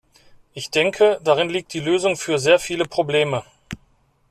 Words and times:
Ich 0.55 0.71
denke, 0.71 1.21
darin 1.23 1.49
liegt 1.51 1.73
die 1.75 1.79
Lösung 1.79 2.15
für 2.17 2.39
sehr 2.39 2.57
viele 2.57 2.85
Probleme. 2.85 3.43